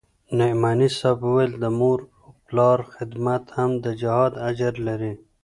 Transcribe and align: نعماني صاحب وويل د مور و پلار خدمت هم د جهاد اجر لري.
نعماني 0.37 0.89
صاحب 0.99 1.19
وويل 1.25 1.51
د 1.63 1.65
مور 1.79 1.99
و 2.25 2.29
پلار 2.47 2.79
خدمت 2.95 3.43
هم 3.57 3.71
د 3.83 3.85
جهاد 4.01 4.33
اجر 4.49 4.73
لري. 4.87 5.13